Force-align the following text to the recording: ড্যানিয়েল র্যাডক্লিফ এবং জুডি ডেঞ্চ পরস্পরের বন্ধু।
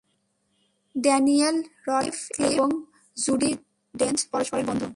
ড্যানিয়েল 0.95 1.57
র্যাডক্লিফ 1.87 2.49
এবং 2.51 2.69
জুডি 3.17 3.51
ডেঞ্চ 3.93 4.19
পরস্পরের 4.31 4.65
বন্ধু। 4.65 4.87